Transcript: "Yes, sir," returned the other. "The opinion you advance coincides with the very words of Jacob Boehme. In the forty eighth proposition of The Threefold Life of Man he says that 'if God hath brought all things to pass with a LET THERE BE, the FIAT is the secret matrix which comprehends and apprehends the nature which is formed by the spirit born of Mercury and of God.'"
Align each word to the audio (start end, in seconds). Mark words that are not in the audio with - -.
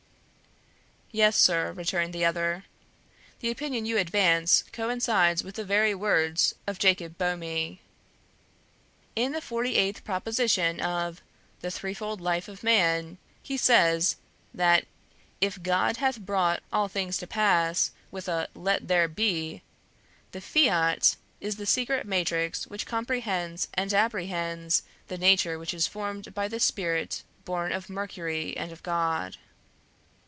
"Yes, 1.13 1.35
sir," 1.35 1.73
returned 1.73 2.13
the 2.13 2.23
other. 2.23 2.63
"The 3.41 3.49
opinion 3.51 3.85
you 3.85 3.97
advance 3.97 4.63
coincides 4.71 5.43
with 5.43 5.55
the 5.55 5.65
very 5.65 5.93
words 5.93 6.55
of 6.65 6.79
Jacob 6.79 7.17
Boehme. 7.17 7.79
In 9.13 9.33
the 9.33 9.41
forty 9.41 9.75
eighth 9.75 10.05
proposition 10.05 10.79
of 10.79 11.21
The 11.59 11.69
Threefold 11.69 12.21
Life 12.21 12.47
of 12.47 12.63
Man 12.63 13.17
he 13.43 13.57
says 13.57 14.15
that 14.53 14.85
'if 15.41 15.61
God 15.61 15.97
hath 15.97 16.17
brought 16.17 16.63
all 16.71 16.87
things 16.87 17.17
to 17.17 17.27
pass 17.27 17.91
with 18.09 18.29
a 18.29 18.47
LET 18.55 18.87
THERE 18.87 19.09
BE, 19.09 19.63
the 20.31 20.39
FIAT 20.39 21.17
is 21.41 21.57
the 21.57 21.65
secret 21.65 22.07
matrix 22.07 22.67
which 22.67 22.85
comprehends 22.85 23.67
and 23.73 23.93
apprehends 23.93 24.83
the 25.09 25.17
nature 25.17 25.59
which 25.59 25.73
is 25.73 25.87
formed 25.87 26.33
by 26.33 26.47
the 26.47 26.61
spirit 26.61 27.23
born 27.43 27.73
of 27.73 27.89
Mercury 27.89 28.55
and 28.55 28.71
of 28.71 28.81
God.'" 28.81 29.35